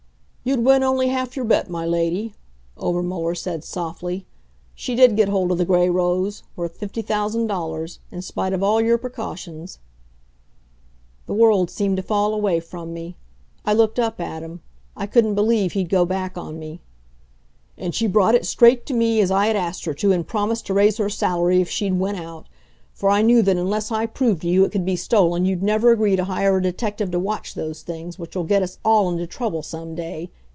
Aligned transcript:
"You'd 0.43 0.65
win 0.65 0.81
only 0.81 1.09
half 1.09 1.35
your 1.35 1.45
bet, 1.45 1.69
my 1.69 1.85
Lady," 1.85 2.33
Obermuller 2.75 3.35
said 3.35 3.63
softly. 3.63 4.25
"She 4.73 4.95
did 4.95 5.15
get 5.15 5.29
hold 5.29 5.51
of 5.51 5.59
the 5.59 5.65
Gray 5.65 5.87
rose, 5.87 6.41
worth 6.55 6.77
fifty 6.77 7.03
thousand 7.03 7.45
dollars, 7.45 7.99
in 8.09 8.23
spite 8.23 8.51
of 8.51 8.63
all 8.63 8.81
your 8.81 8.97
precautions" 8.97 9.77
The 11.27 11.35
world 11.35 11.69
seemed 11.69 11.97
to 11.97 12.03
fall 12.03 12.33
away 12.33 12.59
from 12.59 12.91
me. 12.91 13.15
I 13.65 13.73
looked 13.73 13.99
up 13.99 14.19
at 14.19 14.41
him. 14.41 14.61
I 14.97 15.05
couldn't 15.05 15.35
believe 15.35 15.73
he'd 15.73 15.89
go 15.89 16.05
back 16.05 16.35
on 16.39 16.57
me." 16.57 16.81
And 17.77 17.93
she 17.93 18.07
brought 18.07 18.33
it 18.33 18.47
straight 18.47 18.87
to 18.87 18.95
me, 18.95 19.21
as 19.21 19.29
I 19.29 19.45
had 19.45 19.55
asked 19.55 19.85
her 19.85 19.93
to, 19.93 20.11
and 20.11 20.25
promised 20.27 20.65
to 20.65 20.73
raise 20.73 20.97
her 20.97 21.07
salary 21.07 21.61
if 21.61 21.69
she'd 21.69 21.99
win 21.99 22.15
out. 22.15 22.47
For 22.93 23.09
I 23.09 23.23
knew 23.23 23.41
that 23.41 23.57
unless 23.57 23.89
I 23.91 24.05
proved 24.05 24.41
to 24.43 24.47
you 24.49 24.63
it 24.63 24.71
could 24.71 24.85
be 24.85 24.97
stolen, 24.97 25.45
you'd 25.45 25.63
never 25.63 25.91
agree 25.91 26.15
to 26.17 26.25
hire 26.25 26.57
a 26.57 26.61
detective 26.61 27.09
to 27.11 27.19
watch 27.19 27.55
those 27.55 27.81
things, 27.83 28.19
which 28.19 28.35
will 28.35 28.43
get 28.43 28.61
us 28.61 28.77
all 28.85 29.09
into 29.09 29.25
trouble 29.25 29.63
some 29.63 29.95
day. 29.95 30.29